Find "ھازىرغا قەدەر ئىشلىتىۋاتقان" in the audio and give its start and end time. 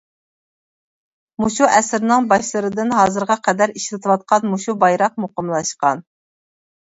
2.99-4.49